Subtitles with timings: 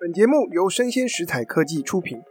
[0.00, 2.22] 本节目由生鲜食材科技出品。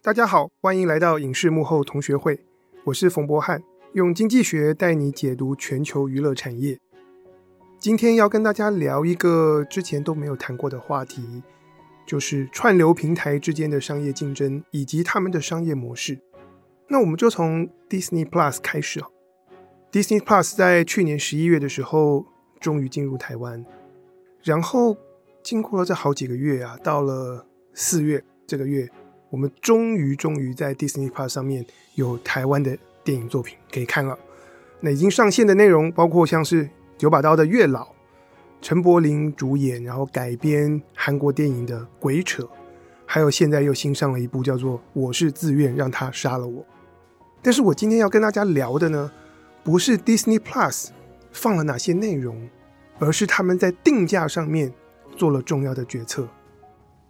[0.00, 2.40] 大家好，欢迎来到影视幕后同学会，
[2.84, 3.62] 我是冯博翰，
[3.92, 6.78] 用经济学带你解读全球娱乐产业。
[7.78, 11.42] 今天要跟大家聊一个之前都没有谈过的话题，
[12.06, 16.18] 就是串流平台之间的商业竞争以及他们的商业模式。
[16.88, 19.02] 那我们就从 Disney Plus 开始。
[19.92, 22.24] Disney Plus 在去年十一月的时候
[22.58, 23.66] 终于进入台湾，
[24.42, 24.96] 然后
[25.42, 28.88] 经过了这好几个月啊，到了四月这个月，
[29.30, 34.18] 我们终于终于在 Disney Plus 上面有台湾的电影作品可以看了。
[34.80, 37.84] 那已经上线的内容包括像是九把刀的《月老》，
[38.60, 42.42] 陈柏霖主演，然后改编韩国电影的《鬼扯》，
[43.06, 46.62] 还有现在又新上了一部叫做《我是自愿让他杀了我》。
[47.40, 49.10] 但是我今天要跟大家聊的呢，
[49.64, 50.88] 不是 Disney Plus
[51.32, 52.48] 放了哪些内容，
[52.98, 54.72] 而是他们在定价上面
[55.18, 56.26] 做了重要的决策。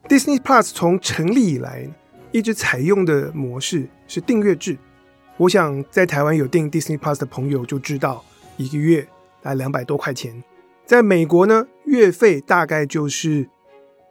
[0.09, 1.89] Disney Plus 从成立以来
[2.33, 4.77] 一直采用的模式是订阅制。
[5.37, 8.25] 我想在台湾有订 Disney Plus 的朋友就知道，
[8.57, 9.07] 一个月。
[9.43, 10.43] 来两百多块钱，
[10.85, 13.49] 在美国呢，月费大概就是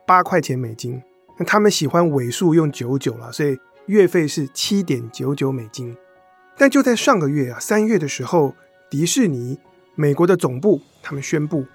[0.05, 1.03] 八块钱美金。
[1.37, 5.95] 那他们喜欢尾数用九九了，所以月费是七点九九美金。
[6.57, 8.55] 但就在上个月啊，三月的时候，
[8.89, 9.59] 迪士尼
[9.95, 11.65] 美国的总部他们宣布，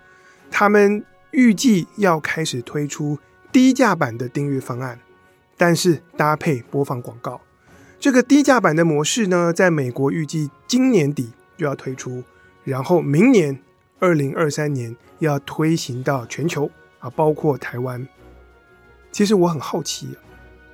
[0.51, 3.19] 他们预计要开始推出
[3.51, 5.01] 低价版的订阅方案，
[5.57, 7.41] 但是搭配播放广告。
[7.99, 12.23] 这个低价版的模式呢，在美国预计今年底就要推出。
[12.65, 13.61] 然后明年
[13.99, 18.07] 二零二三年要推行到全球啊，包括台湾。
[19.11, 20.09] 其实我很好奇，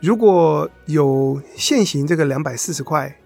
[0.01, 3.19] 如果有现行这个两百四十块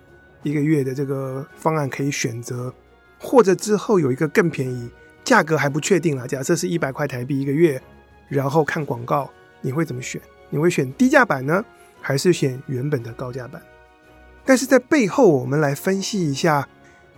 [0.43, 2.73] 一个月的这个方案可以选择，
[3.19, 4.91] 或者之后有一个更便宜，
[5.33, 6.27] 价格还不确定啦。
[6.27, 7.81] 假设是一百块台币一个月，
[8.29, 9.31] 然后看广告，
[9.63, 10.21] 你会怎么选？
[10.51, 11.65] 你会选低价版呢，
[12.03, 13.63] 还是选原本的高价版？
[14.45, 16.69] 但是在背后，我们来分析一下。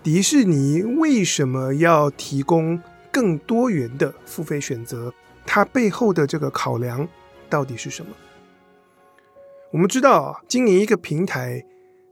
[0.01, 2.81] 迪士尼为什么要提供
[3.11, 5.13] 更多元的付费选择？
[5.45, 7.09] 它背后的这个考量
[7.51, 8.13] 到底是什么？
[9.73, 11.65] 我们知道啊，经营一个平台，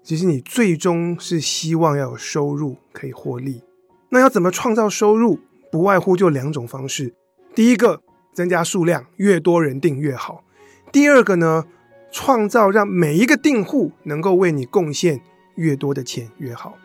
[0.02, 3.62] 其实你最终是希望要有收入可以获利。
[4.08, 5.38] 那要怎么创造收入？
[5.72, 7.14] 不外乎就两种方式：
[7.54, 8.02] 第一个，
[8.34, 10.44] 增加数量，越多人订越好；
[10.92, 11.64] 第二个呢，
[12.12, 15.22] 创造让每一个订户能够为你贡献
[15.54, 16.76] 越多的钱越好。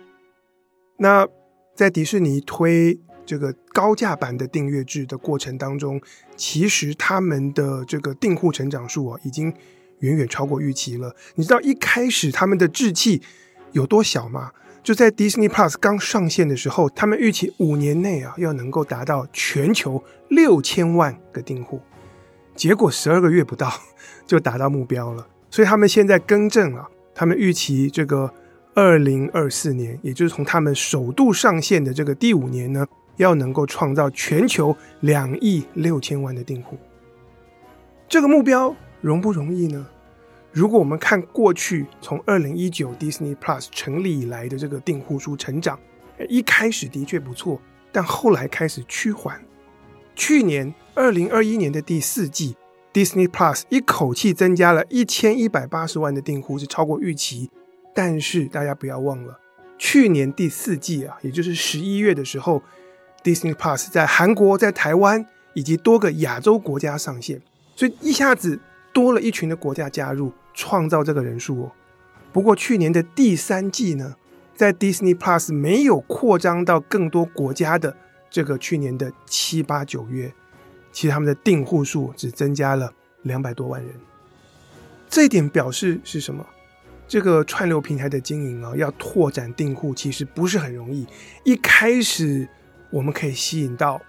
[1.00, 1.28] 那
[1.76, 6.02] 在迪士尼推这个高价版的订阅制的过程当中，
[6.38, 9.54] 其实他们的这个订户成长数啊，已经
[10.00, 11.14] 远远超过预期了。
[11.36, 13.22] 你知道一开始他们的志气
[13.74, 14.54] 有多小吗？
[14.88, 21.82] 就在 Disney Plus 刚上线的时候，他们预期五年内啊，要能够达到全球六千万个订户，
[22.56, 23.70] 结果十二个月不到
[24.26, 25.28] 就达到目标了。
[25.50, 28.34] 所以他们现在更正了，他们预期这个。
[28.76, 36.78] 二零二四年，也就是从他们首度上线的这个第五年呢，要能够创造全球两亿六千万的订户。
[38.08, 39.86] 这个目标容不容易呢？
[40.58, 45.80] 如果我们看过去从二零一九 Disney Plus 成立以来的这个订户数成长，
[46.28, 49.40] 一开始的确不错，但后来开始趋缓。
[50.16, 52.56] 去年二零二一年的第四季
[52.92, 57.52] ，Disney Plus 一口气增加了一千一百八十万的订户，是超过预期。
[57.94, 59.40] 但是大家不要忘了，
[59.78, 62.64] 去年第四季啊，也就是十一月的时候
[63.24, 65.24] ，Disney Plus 在韩国、在台湾
[65.54, 67.40] 以及多个亚洲国家上线，
[67.76, 68.60] 所以一下子
[68.98, 71.72] 多了一群的国家加入，创造这个人数哦。
[72.34, 74.16] 不过去年的第三季呢，
[74.56, 77.96] 在 Disney Plus 没有扩张到更多国家的
[78.28, 80.34] 这个去年的七八九月，
[80.92, 82.92] 其实他们的订户数只增加了
[83.22, 83.94] 两百多万人。
[85.08, 86.44] 这一点表示是什么？
[87.08, 91.06] 这个串流平台的经营啊，要拓展订户其实不是很容易。
[91.44, 92.50] 一开始
[92.90, 94.02] 我们可以吸引到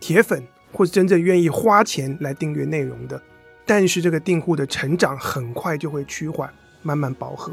[0.00, 3.22] 铁粉，或者真正愿意花钱来订阅内容的，
[3.64, 7.52] 但是这个订户的成长很快就会趋缓，慢慢饱和。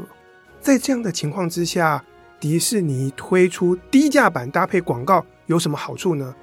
[0.60, 2.04] 在这样的情况之下，
[2.38, 6.34] 迪士尼推出低价版搭配广告有什么好处呢？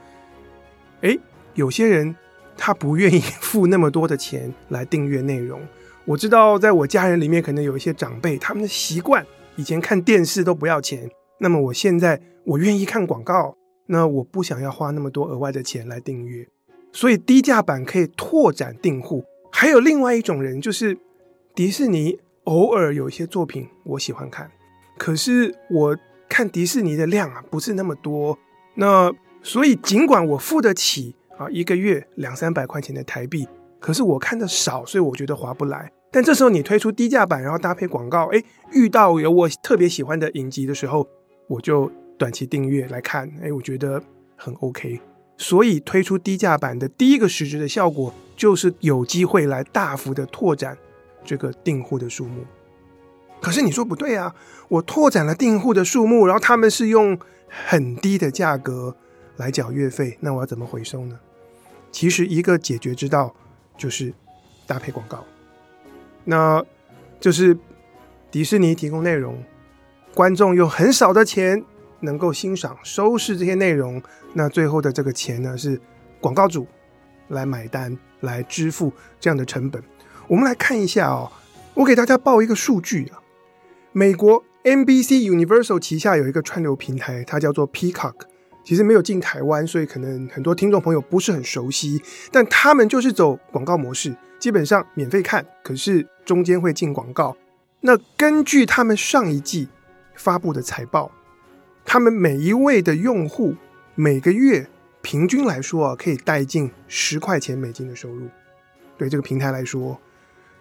[1.01, 1.19] 诶，
[1.53, 2.15] 有些人
[2.55, 5.61] 他不愿意付那么多的钱来订阅内容。
[6.05, 9.25] 我知道，在我家人里面，可能有一些长辈，他们的习惯
[9.57, 11.09] 以前看电视都不要钱。
[11.39, 13.55] 那么我现在我愿意看广告，
[13.87, 16.47] 那我不想要花那么多额外的钱来订阅，
[16.91, 19.23] 所以低价版可以拓展订户。
[19.59, 20.95] 还有另外一种人，就是
[21.55, 24.51] 迪士尼偶尔有一些作品我喜欢看，
[24.99, 25.97] 可是我
[26.29, 28.37] 看迪士尼的量啊不是那么多，
[28.75, 29.11] 那
[29.41, 33.47] 所以尽管我付得起啊一个月两三百块钱的台币。
[33.79, 35.91] 可是我看的少，所以我觉得划不来。
[36.11, 38.43] 但这时候你推出低价版，然后搭配广告，哎，
[38.73, 41.07] 遇到有我特别喜欢的影集的时候，
[41.47, 43.99] 我就短期订阅来看，哎，我觉得
[44.35, 45.01] 很 OK。
[45.37, 50.77] 所以推出低价版的第一个实质的效果，就是有机会来大幅的拓展
[51.23, 52.43] 这个订户的数目。
[53.39, 54.33] 可是你说不对啊，
[54.67, 57.17] 我拓展了订户的数目，然后他们是用
[57.47, 58.95] 很低的价格
[59.35, 61.19] 来缴月费，那我要怎么回收呢？
[61.91, 63.35] 其实一个解决之道
[63.77, 64.11] 就是
[64.65, 65.23] 搭配广告。
[66.25, 66.65] 那
[67.19, 67.57] 就是
[68.31, 69.43] 迪士尼提供内容，
[70.13, 71.63] 观众用很少的钱
[72.01, 74.01] 能够欣赏、收视这些内容。
[74.33, 75.79] 那最后的这个钱呢，是
[76.19, 76.67] 广告主
[77.29, 79.81] 来买单、来支付这样的成本。
[80.27, 81.31] 我们来看一下哦，
[81.73, 83.19] 我给大家报一个数据啊，
[83.91, 88.15] 美国 NBC Universal 旗下有一个串流平台，它叫做 Peacock。
[88.63, 92.01] 其实没有进台湾，所以可能很多听众朋友不是很熟悉。
[92.33, 97.33] 但他们就是走广告模式，基本上免费看，可是中间会进广告。
[97.79, 99.69] 那根据他们上一季
[100.15, 101.09] 发布的财报，
[101.87, 103.55] 他们每一位的用户
[103.95, 104.67] 每个月
[105.01, 108.27] 平均来说啊，可以带进十块钱美金的收入，
[108.97, 109.99] 对这个平台来说。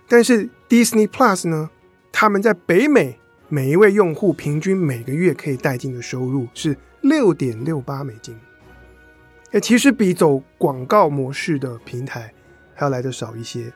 [0.09, 1.69] 但是 Disney Plus 呢，
[2.11, 3.19] 他们在北美
[3.49, 6.79] 每一位用户平均每个月可以带进的收入是。
[7.03, 8.37] 六点六八美金，
[9.53, 12.33] 哎，其实比走广告模式的平台
[12.75, 13.73] 还要来得少一些。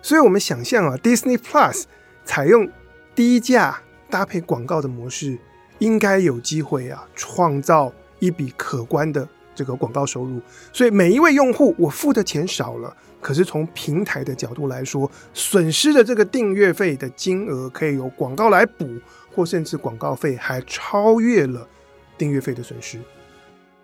[0.00, 1.84] 所以，我们想象啊，Disney Plus
[2.24, 2.70] 采用
[3.16, 5.36] 低价搭配广告的模式，
[5.82, 10.40] 应该有机会啊，创造一笔可观的这个广告收入。
[10.72, 18.88] 所以，每一位用户我付的钱少了，可是从平台的角度来说，损失的这个订阅费的金额可以由广告来补，
[19.34, 21.68] 或甚至广告费还超越了。
[22.16, 23.00] 订阅费的损失，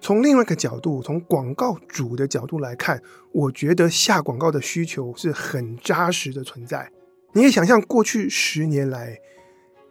[0.01, 3.03] 从另外一个角度，从广告主的角度来看，
[3.33, 6.89] 我觉得下广告的需求是很扎实的存在。
[7.33, 9.19] 你可以想象，过去十年来，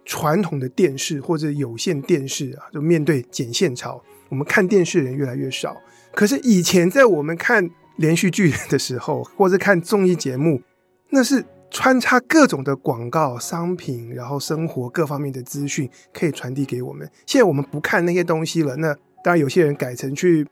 [0.08, 5.78] 传统的电视或者有线电视啊，就面对剪线潮，我们看电视的人越来越少。
[6.16, 10.64] 可是以前在我们看连续剧的时候，或者看综艺节目，
[11.12, 11.46] 那是。
[11.70, 17.08] 穿插各种的广告、商品，然后生活各方面的资讯可以传递给我们。
[17.26, 20.48] 现在我们不看那些东西了，那当然有些人改成去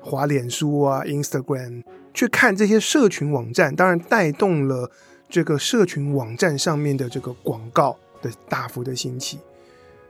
[0.00, 1.82] 滑脸书啊、Instagram
[2.14, 4.88] 去看这些社群网站，当然带动了
[5.28, 9.38] 这个社群网站上面的这个广告的大幅的兴起。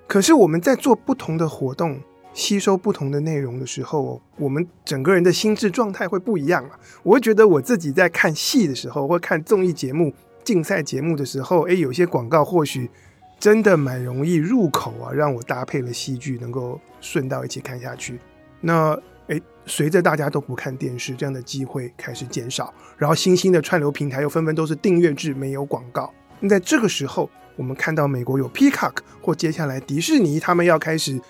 [0.06, 2.00] 可是我们在做不同的活动、
[2.32, 6.78] 吸收不同的内容的时候，我们整个人的心智状态会不一样啊。
[7.02, 10.12] 我会觉得我自己在看戏的时候，或看综艺节目。
[10.42, 12.90] 竞赛节目的时候，诶，有些广告或许
[13.38, 18.18] 真的蛮容易入口啊，让我搭配了戏剧，能够顺道一起看下去。
[18.62, 26.12] 那诶，随着大家都不看电视，这样的机会开始减少，然后新兴的串流平台又纷纷都是订阅制，没有广告。
[26.40, 31.20] 那在这个时候，我们看到美国有 Peacock 或接下来迪士尼，他们要开始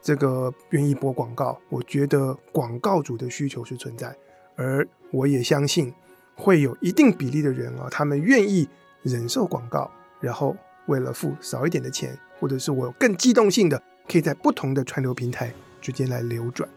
[0.00, 4.16] 这个愿意播广告，我觉得广告主的需求是存在，
[4.56, 5.92] 而我也相信。
[6.34, 8.66] 会有一定比例的人啊，他们愿意
[9.02, 9.88] 忍受广告，
[10.18, 10.56] 然后
[10.86, 16.68] 为了付少一点的钱，或者是我有更机动性的，可以在不同的串流平台之间来流转。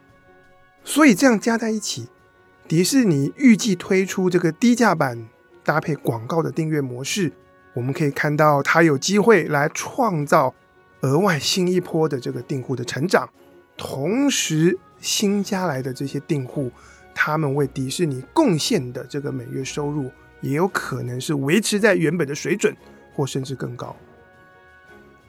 [0.83, 2.09] 所以这样加在一起，
[2.67, 5.25] 迪士尼预计推出这个低价版
[5.63, 7.31] 搭配广告的订阅模式，
[7.75, 10.51] 我们可以看到它有机会来创造
[11.01, 13.29] 额外新一波的这个订户的成长，
[13.77, 16.71] 同时新加来的这些订户。
[17.17, 22.75] 他们为迪士尼贡献的这个每月收入，也有可能是维持在原本的水准，
[23.13, 23.95] 或甚至更高。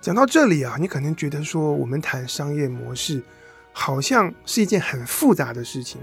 [0.00, 3.22] 讲到这里啊，你可能觉得说，我们谈商业模式，
[3.72, 6.00] 好像是一件很复杂的事情。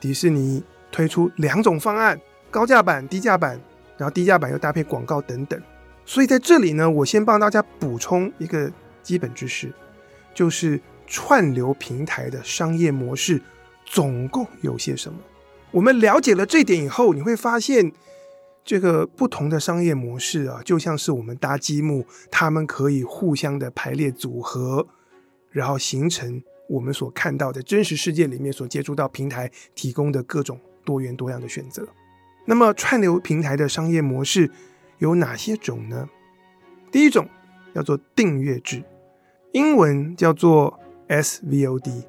[0.00, 2.20] 迪士尼推出两种方案：
[2.50, 3.60] 高价版、低价版，
[3.96, 5.60] 然后低价版又搭配广告等等。
[6.10, 8.68] 所以在这里呢，我先帮大家补充一个
[9.00, 9.72] 基本知识，
[10.34, 13.40] 就是串流平台的商业模式。
[13.86, 15.20] 总共有些什么？
[15.70, 17.92] 我们了解了这点以后，你会发现，
[18.64, 24.88] 这个不同的商业模式啊，就像是我们搭积木，它们可以互相的排列组合，
[25.52, 31.86] 然后形成我们所看到的真实世界里面所接触到平台提供的各种多元多样的选择。
[32.46, 34.50] 那么，串流平台的商业模式
[35.00, 36.08] 有哪些种呢？
[36.92, 37.28] 第一种
[37.74, 38.84] 叫做订阅制，
[39.52, 40.78] 英文叫做
[41.08, 42.04] SVOD。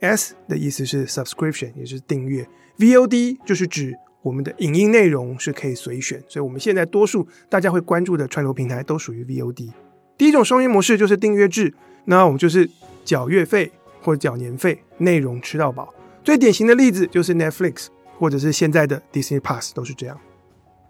[0.00, 2.48] S 的意思是 subscription，也是订阅。
[2.78, 9.70] VOD 就是指我们的影音内容是可以随选，所以我们现在多数大家会关注的串流平台都属于 VOD。
[10.16, 11.74] 第一种商业模式就是订阅制，
[12.06, 12.68] 那我们就是
[13.04, 13.70] 缴月费
[14.00, 15.92] 或缴年费，内容吃到饱。
[16.24, 20.18] 最典型的例子就是 Netflix，或者是现在的 Disney Plus 都是这样。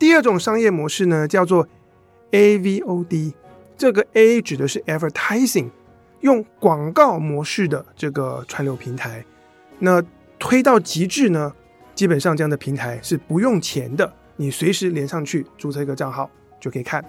[0.00, 1.68] 第二种商业模式呢，叫做
[2.30, 3.34] AVOD。
[3.76, 5.68] 这个 A 指的是 Advertising，
[6.20, 9.22] 用广告模式的这个串流平台。
[9.78, 10.02] 那
[10.38, 11.52] 推到极致呢，
[11.94, 17.04] 基本上这样的平台是不用钱的，你随时连上去，注册一个账号就可以看。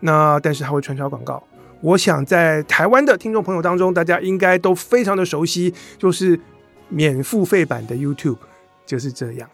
[0.00, 1.42] 那但是它会穿插广告。
[1.82, 6.40] 我想在台湾的听众朋友当中，大家应该都非常的熟悉，就是
[6.88, 8.38] 免付费版的 YouTube
[8.86, 9.48] 就是这样。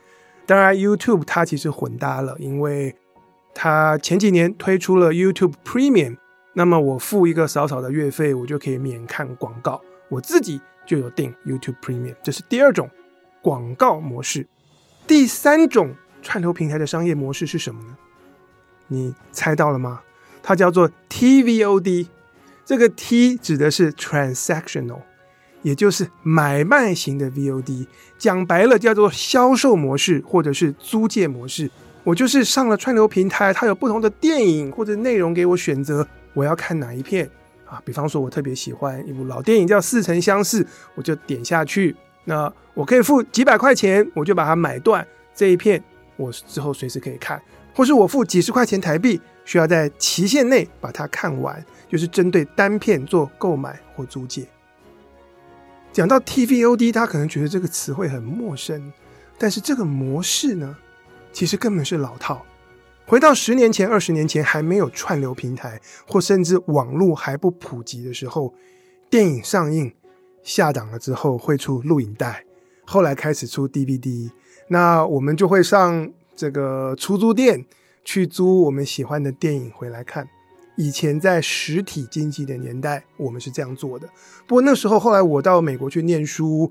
[0.46, 2.94] 当然，YouTube 它其实混搭了，因为
[3.52, 6.16] 它前几年推出了 YouTube Premium，
[6.54, 9.82] 那么我付一个少少的月费，我就可以免看广告。
[10.08, 12.88] 我自己就有订 YouTube Premium，这是第二种
[13.42, 14.46] 广告模式。
[15.06, 17.96] 第三种串流平台的商业模式是什么呢？
[18.86, 20.02] 你猜到了吗？
[20.42, 22.06] 它叫做 TVOD。
[22.64, 25.00] 这个 T 指的是 Transactional。
[25.66, 31.68] 也就是买卖型的 VOD，讲白了叫做销售模式或者是租借模式。
[32.04, 37.28] 我就是上了串流平台，它有不同的电影或者内容给我选择，我要看哪一片
[37.64, 37.82] 啊？
[37.84, 40.62] 比方说，我特别喜欢一部老电影叫《似曾相识》，
[40.94, 41.96] 我就点下去。
[42.26, 45.04] 那我可以付几百块钱，我就把它买断
[45.34, 45.82] 这一片，
[46.16, 47.42] 我之后随时可以看，
[47.74, 54.46] 或是我付几十块钱台币，需要在期限内把它看完，就是针对单片做购买或租借。
[55.96, 58.92] 讲到 TVOD，他可能觉得这个词汇很陌生，
[59.38, 60.76] 但是这个模式呢，
[61.32, 62.44] 其实根本是老套。
[63.06, 68.52] 回到十年前、二十年前还没有串流平台，或甚至网络还不普及的时候，
[69.08, 69.90] 电影上映
[70.42, 72.44] 下档了之后会出录影带，
[72.84, 74.30] 后来开始出 DVD，
[74.68, 77.64] 那我们就会上这个出租店
[78.04, 80.28] 去租我们喜欢的电影回来看。
[80.76, 84.08] 以前在实体经济的年代，我们是这样做的。
[84.46, 86.70] 不过那时候，后来我到美国去念书，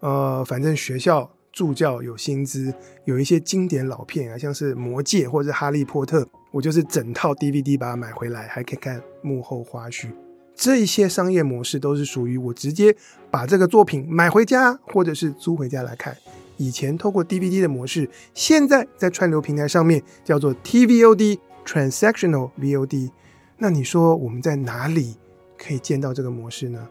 [0.00, 2.72] 呃，反正学校助教有薪资，
[3.04, 10.06] 有一些经典老片啊，像是《魔戒》或者《哈利波特》，我就是整套 DVD 把它买回来，还可以看幕后花絮。
[10.54, 12.94] 这一些商业模式都是属于我直接
[13.30, 16.16] 把这个作品买回家，或者是租回家来看。
[16.56, 23.10] 以前透过 DVD 的模式，现在在串流平台上面叫做 TVOD（Transactional VOD）。
[23.62, 25.14] 那你说我们在哪里
[25.58, 26.88] 可以见到这个模式呢？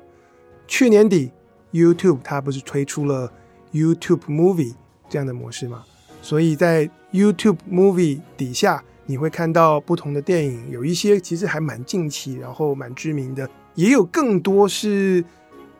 [0.67, 1.31] 去年底
[1.71, 3.33] ，YouTube 它不是推出了
[3.73, 4.75] YouTube Movie
[5.09, 5.83] 这样的模式吗？
[6.21, 15.25] 所以在 YouTube Movie 底下，你会看到不同的电影，有一些其实还蛮近期，然后蛮知名的，也有更多是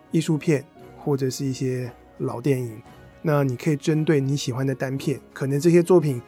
[0.10, 0.66] 艺术片
[0.98, 2.82] 或者是一些老电影。
[3.22, 6.20] 那你可以针对你喜欢的单片，可能这些作品。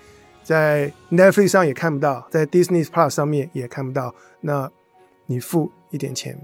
[0.43, 4.13] 在 Netflix 上也看不到，在 Disney Plus 上面也看不到。
[4.41, 4.69] 那
[5.27, 6.37] 你付一点钱，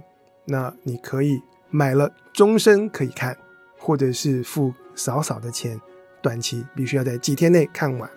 [0.46, 3.38] 那你可以买了终身可以看，
[3.78, 5.80] 或者是付少少的钱，
[6.22, 8.10] 短期必须要在几天内看完。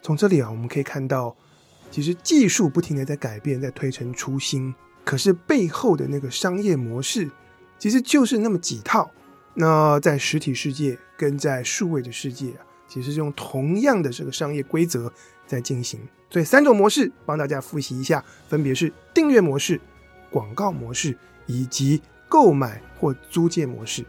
[0.00, 1.36] 从这里啊，我们可以看到，
[1.90, 4.74] 其实技术不停的在改变，在推陈出新，
[5.04, 7.30] 可是背后的那个商业模式，
[7.78, 9.10] 其实就是那么几套。
[9.54, 12.64] 那在实体世界跟在数位的世界啊。
[12.92, 15.10] 其实是用同样的这个商业规则
[15.46, 19.80] 在进行，所以三种模式帮大家复习一下，分别是订阅模式、
[20.30, 24.04] 广告模式以及购买或租借模式。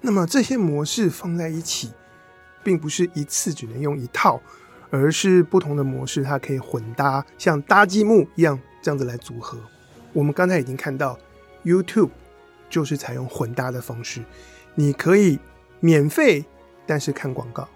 [0.00, 1.92] 那么这些模式放在一起，
[2.64, 4.40] 并不是一次只能用一套，
[4.88, 9.58] 而是不同的模式它可以混搭，像搭积木一样这样子来组合。
[10.14, 11.18] 我们刚才已经看到
[11.64, 12.08] ，YouTube
[12.70, 14.24] 就是采用混搭的方式，
[14.74, 15.38] 你可以
[15.80, 16.46] 免费。
[16.86, 17.68] 但是看广告，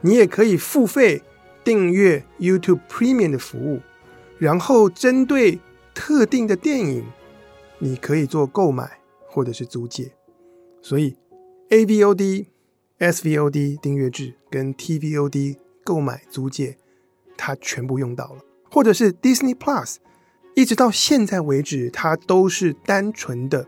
[0.00, 1.22] 你也可以付费
[1.64, 3.80] 订阅 YouTube Premium 的服务，
[4.38, 5.58] 然后针对
[5.94, 7.04] 特定的电影，
[7.78, 10.12] 你可以做购买或者是租借。
[10.80, 11.16] 所以
[11.70, 12.46] AVOD、
[12.98, 16.78] SVOD 订阅制跟 TVOD 购买租借，
[17.36, 18.40] 它全部用到了，
[18.70, 19.96] 或者是 Disney Plus，
[20.54, 23.66] 一直到现在为止，它都是单纯的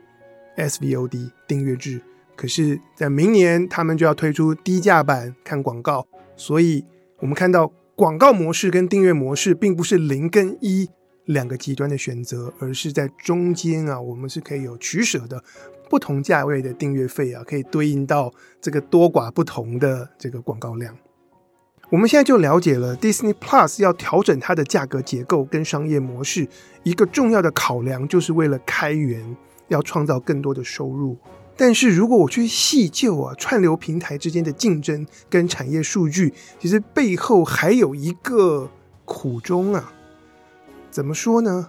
[0.56, 2.00] SVOD 订阅制。
[2.40, 6.06] 可是，在明年他们就要推出低价版看广告，
[6.36, 6.82] 所以
[7.18, 10.88] 我们看到广告模式跟订阅模式并不是零跟一
[11.26, 15.44] 两个极端的选择，而是在中间啊，我们是可以有取舍的，
[15.90, 20.96] 不同价位的订阅费啊，可以对应到这个多寡不同的这个广告量。
[21.90, 26.48] 我们现在就了解了 Disney Plus 要调整它的价格结构跟商业模式，
[26.84, 29.36] 一个重要的考量就是为了开源，
[29.68, 31.18] 要创造更多的收入。
[31.60, 38.70] 但是如果我去细究啊，串流平台之间的竞争跟产业数据，其实背后还有一个
[39.04, 39.92] 苦衷啊。
[40.90, 41.68] 怎么说呢？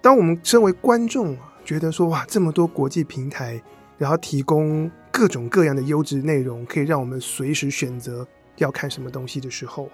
[0.00, 3.60] 当我们身为观众啊，觉得说哇，这么多国际平台，
[3.98, 8.24] 然后提供各种各样的优质内容，可以让我们随时选择，
[8.58, 9.90] 要看什么东西的时候，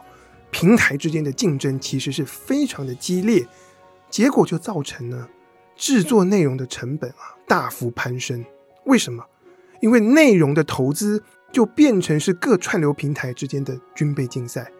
[0.50, 3.48] 平台之间的竞争其实是非常的激烈，
[4.10, 5.26] 结果就造成了
[5.76, 8.44] 制作内容的成本啊大幅攀升。
[8.84, 9.26] 为什么？
[9.80, 14.72] 因为内容的投资就变成是各串流平台之间的军备竞赛。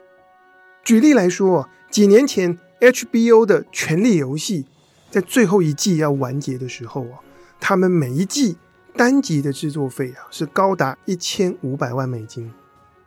[0.83, 4.65] 举例来说，几年前 HBO 的《权力游戏》
[5.11, 7.21] 在最后一季要完结的时候啊，
[7.61, 8.57] 他们每一季
[8.95, 12.53] 单集的制作费啊是高达一千五百万美金。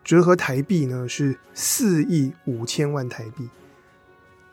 [0.03, 3.49] 折合台币呢是四亿五千万台币，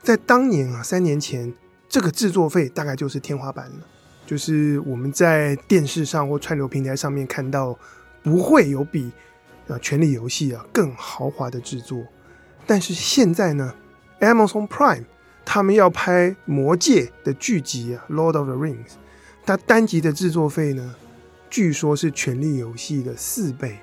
[0.03, 1.55] 在当年啊，三年前，
[1.89, 3.77] 这个制作费大概就是天花板了，
[4.27, 7.79] 就是我们在电视上或串流平台上面看到，
[8.23, 9.11] 不会有比
[9.69, 12.05] 啊《权力游戏》啊更豪华的制作。
[12.67, 13.75] 但是现在呢
[14.21, 15.05] ，Amazon Prime
[15.45, 18.75] 他们要拍《魔戒》的剧集啊，《Lord of the Rings》，
[19.45, 20.95] 它单集的制作费呢，
[21.49, 23.79] 据说是《权力游戏》的四倍。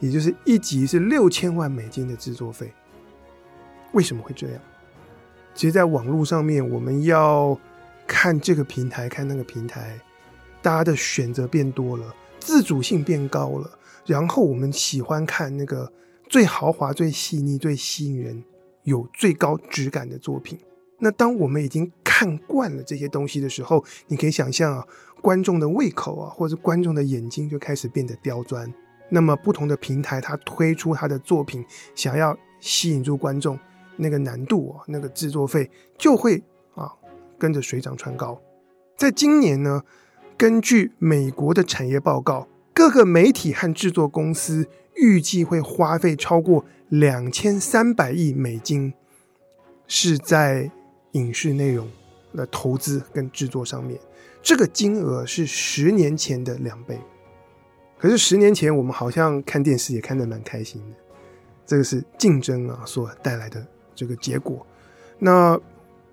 [0.00, 2.72] 也就是一集是六千万美金的制作费，
[3.90, 4.60] 为什么会这样？
[5.58, 7.58] 其实，在网络上面，我们要
[8.06, 9.98] 看这个平台，看那个平台，
[10.62, 13.68] 大家的选择变多了，自主性变高了，
[14.06, 15.92] 然后我们喜欢看那个
[16.28, 18.44] 最豪华、最细腻、最吸引人、
[18.84, 20.56] 有最高质感的作品。
[21.00, 24.86] 那当我们已经看惯了这些东西的时候，你可以想象啊，
[25.20, 28.72] 观众的胃口啊，或者观众的眼睛就开始变得刁钻。
[29.10, 33.58] 那么不同的平台，它推出它的作品，想要吸引住观众，
[33.98, 36.42] 那个难度啊，那个制作费就会
[36.74, 36.90] 啊
[37.38, 38.40] 跟着水涨船高。
[38.96, 39.82] 在今年呢，
[40.36, 48.94] 根据美国的产业报告，各个媒体和制作公司预计会花费超过两千三百亿美金，
[49.86, 50.70] 是在
[51.12, 51.88] 影视内容
[52.34, 54.00] 的投资跟制作上面，
[54.42, 56.98] 这个金额是十年前的两倍。
[57.98, 60.96] 可是十年前，我们好像看电视也看得蛮开心的。
[61.66, 63.66] 这个是竞争啊所带来的
[63.98, 64.64] 这个结果。
[65.18, 65.58] 那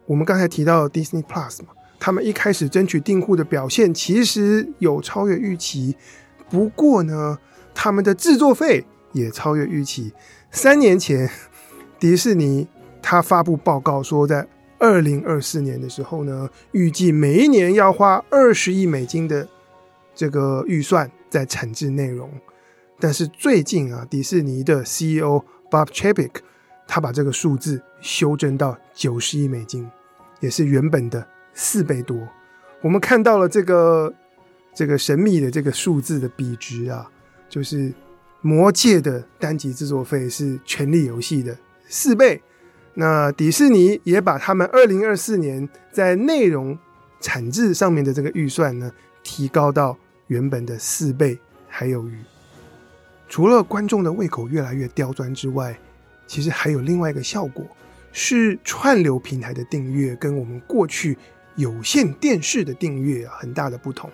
[0.08, 1.69] 我们刚才提到 Disney Plus 嘛，
[2.00, 5.95] 他们一开始争取订户的表现其实有超越预期，
[6.50, 7.38] 不过呢，
[7.76, 10.12] 他们的制作费也超越预期。
[10.50, 11.30] 三年前，
[12.00, 12.67] 迪士尼
[13.02, 14.48] 他发布报告说，在
[14.80, 19.48] 二零二四年的时候呢，预计每一年要花二十亿美金的
[20.15, 21.12] 这个预算。
[21.28, 22.30] 在产制内容，
[22.98, 26.32] 但是最近啊，迪士尼的 CEO Bob Chapek
[26.88, 29.89] 他把这个数字修正到九十亿美金，
[30.39, 32.28] 也是原本的四倍多。
[32.82, 34.13] 我们看到了这个
[34.74, 37.10] 这个神秘的这个数字的比值啊，
[37.50, 37.89] 就是
[38.41, 42.41] 《魔戒》的单集制作费是《权力游戏》的四倍。
[42.93, 46.78] 那迪士尼也把他们二零二四年在内容
[47.19, 48.91] 产制上面的这个预算呢，
[49.24, 49.98] 提高到。
[50.28, 52.17] 原本的四倍还有余。
[53.30, 55.80] 除了观众的胃口越来越刁钻之外，
[56.27, 57.65] 其实还有另外一个效果，
[58.11, 61.17] 是串流平台的订阅跟我们过去
[61.55, 64.09] 有线电视的订阅啊很大的不同。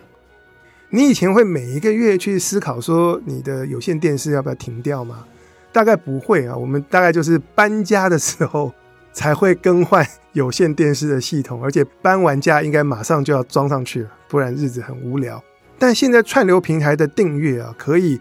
[0.90, 5.26] 你以前会每一个月去思考说你的有线电视要不要停掉吗？
[5.72, 8.74] 大概不会啊，我们大概就是搬家的时候
[9.14, 15.42] 才会更换有线电视的系统，而且搬完家应该马上就要装上去了，不然日子很无聊。
[15.80, 18.20] 但现在串流平台的订阅啊，可以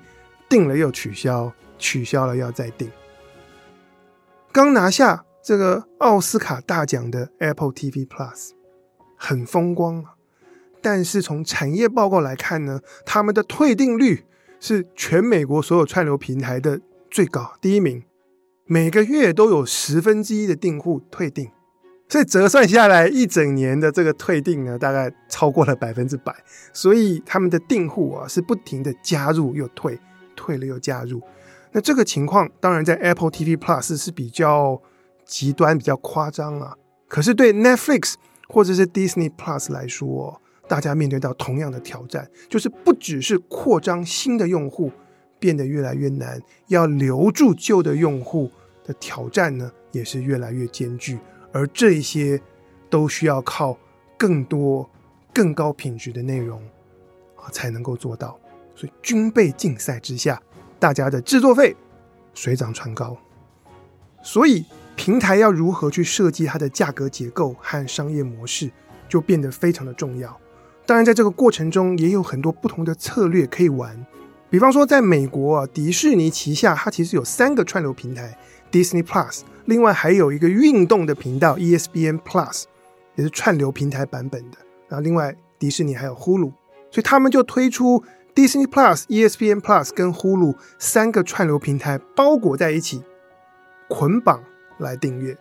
[0.49, 2.89] 订了又取消，取消了要再订。
[4.53, 8.51] 刚拿下这个奥斯卡大奖的 Apple TV Plus
[9.17, 10.15] 很风光啊，
[10.83, 14.25] 但是从产业报告来看呢，他们的退订率
[14.59, 18.03] 是全美国所有串流平台的最高，第一名，
[18.67, 21.49] 每个月都有十分之一的订户退订。
[22.09, 26.35] 所以折算下来，一整年的这个退订呢，大概超过了百分之百。
[26.73, 29.97] 所以他们的订户啊，是不停的加入又退，
[30.35, 31.23] 退了又加入。
[31.73, 34.81] 那这个情况，当然在 Apple TV Plus 是比较
[35.25, 36.77] 极端、比较夸张啊。
[37.09, 38.15] 可是对 Netflix
[38.49, 44.91] 或者是 Disney Plus 来说，大家面对到同样的挑战，就是不只是扩张新的用户
[45.39, 48.51] 变得越来越难，要留住旧的用户
[48.85, 51.19] 的挑战呢，也是越来越艰巨。
[51.53, 52.41] 而这一些
[52.89, 53.77] 都需要靠
[54.17, 54.89] 更多、
[55.33, 56.61] 更高品质的内容
[57.37, 58.39] 啊，才能够做到。
[58.77, 60.41] 所以军备竞赛之下，
[60.81, 61.77] 大家的制作费
[62.35, 63.17] 水涨船高。
[64.23, 64.65] 所以
[64.97, 68.71] 平台要如何去设计它的价格结构和商业模式，
[69.09, 70.37] 就变得非常的重要。
[70.85, 74.05] 当然，在这个过程中也有很多不同的策略可以玩。
[74.51, 78.37] 比方说，在美国啊，迪士尼旗下它其实有三个串流平台
[78.73, 79.43] ：Disney Plus。
[79.67, 82.65] 另外还有一个运动的频道 ESPN Plus，
[83.15, 84.59] 也是串流平台版本的。
[84.89, 86.53] 然后另外迪士尼还有 Hulu，
[86.91, 88.03] 所以他们就推出
[88.35, 93.03] Disney Plus、ESPN Plus 跟 Hulu 三个串流平台包裹在一起，
[93.89, 94.43] 捆绑
[94.79, 95.37] 来订阅，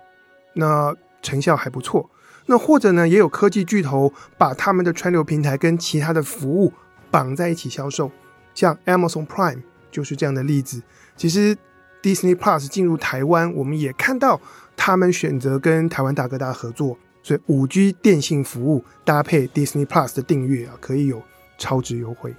[0.53, 2.09] 那成效还不错。
[2.47, 6.73] 那或者呢，也有科技巨头把他们的串流平台跟其他的服务
[7.11, 8.11] 绑在一起销售，
[8.55, 10.81] 像 Amazon Prime 就是这样的例子。
[11.15, 11.55] 其实
[12.01, 14.41] Disney Plus 进入台湾，我们也看到
[14.75, 21.21] 他们选择跟台湾大哥大合作，所以五 G 电信服务搭配 Disney Plus 的订阅啊，可以有
[21.57, 22.33] 超值优惠。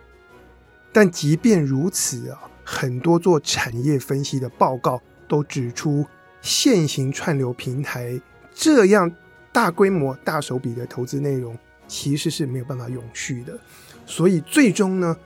[0.93, 6.07] 但即便如此啊，很多做产业分析的报告都指出，
[6.41, 8.21] 现行串流平台
[8.55, 9.11] 这样。
[9.53, 13.59] 大规模、大手笔的投资内容其实是没有办法永续的，
[14.07, 15.17] 所以最终呢，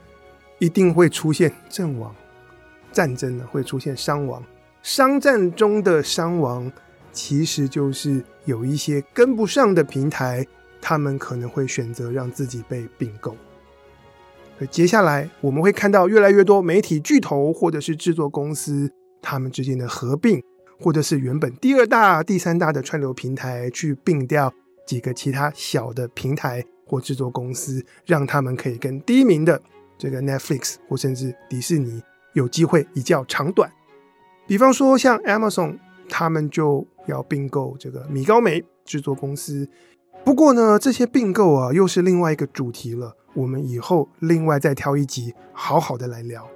[0.57, 2.11] 一定会出现阵亡，
[2.91, 4.43] 战争呢会出现伤亡，
[4.81, 6.71] 商战中的伤亡
[7.11, 10.43] 其实就是有一些跟不上的平台，
[10.81, 13.37] 他们可能会选择让自己被并购。
[14.69, 18.91] 接下来我们会看到越来越多媒体巨头或者是制作公司
[19.21, 20.41] 他们之间的合并。
[20.77, 24.53] 或者是原本第二大、第三大的串流平台去并掉
[24.85, 29.61] 几个其他小的平台或制作公司，让他们可以跟第一名的
[29.97, 33.71] 这个 Netflix 或甚至迪士尼有机会一较长短。
[34.45, 39.65] 比方说像 Amazon，他们就要并购这个米高梅制作公司。
[40.25, 43.15] 不过呢，这些并购啊，又是另外一个主题了。
[43.35, 46.49] 我们以后另外再挑一集，好好的来聊。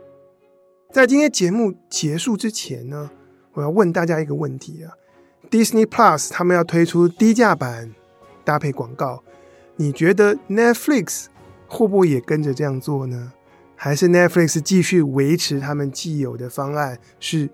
[0.91, 3.12] 在今天节目结束之前呢，
[3.53, 4.91] 我要问大家一个问题啊
[5.51, 7.93] ，Disney Plus 他们要推出低价版
[8.43, 9.21] 搭配广告，
[9.75, 11.27] 你觉得 Netflix
[11.67, 13.34] 会不会也跟着这样做呢？
[13.75, 17.47] 还是 Netflix 继续维持他们既有的方案，是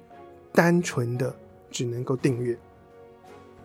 [0.53, 1.35] 单纯的
[1.69, 2.57] 只能够订阅？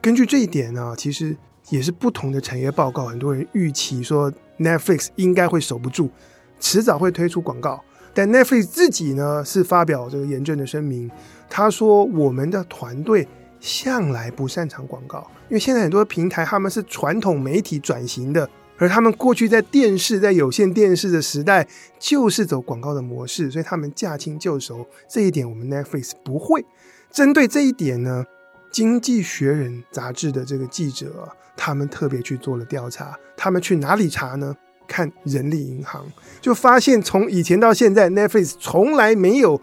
[0.02, 1.36] 根据这一点呢，其实
[1.70, 6.10] 也是不同的产业报告，很多人预期说 Netflix 应该会守不住，
[6.60, 7.82] 迟早会推出广告。
[8.12, 11.10] 但 Netflix 自己呢，是发表这个严正的声明。
[11.48, 13.26] 他说：“我们的团队
[13.60, 21.66] 向来不擅长广告，因为现在很多平台他们是传统媒体转型的，而他们过去在电视、在有线电视的时代
[21.98, 24.86] 就是走广告的模式，所以他们驾轻就熟。
[25.08, 26.64] 这一点我们 Netflix 不会。
[27.12, 28.24] 针对这一点呢，
[28.72, 31.28] 《经济学人》杂志的这个记者，
[31.62, 33.14] 他们特别去做了调查。
[33.36, 34.56] 他们去哪里查呢？”
[34.88, 36.04] 看人力银行，
[36.40, 39.60] 就发现从以前到现在，Netflix 从来没有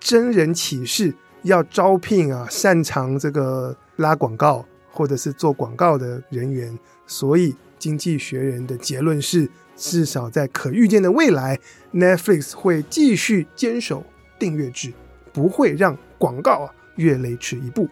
[0.00, 6.78] 真人启事要招聘啊擅长这个拉广告或者是做广告的人员。
[7.06, 11.58] 所以，经济学人的结论是，至少在可预见的未来
[11.92, 14.02] ，Netflix 会继续坚守
[14.38, 14.90] 订阅制，
[15.34, 17.86] 不会让广告啊越雷池一步。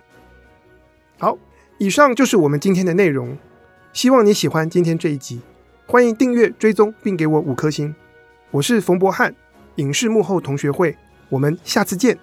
[1.18, 1.36] 好，
[1.82, 3.38] 以上就是我们今天的内容，
[3.94, 5.40] 希望你喜欢今天这一集。
[5.86, 7.94] 欢迎订阅、追踪，并给我五颗星。
[8.50, 9.34] 我是冯博翰，
[9.76, 10.94] 影视幕后同学会，
[11.30, 12.18] 我们下次见。